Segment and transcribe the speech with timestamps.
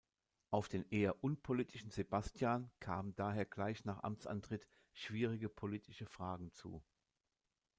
[0.49, 6.81] Auf den eher unpolitischen Sebastian kamen daher gleich nach Amtsantritt schwierige politische Fragen zu.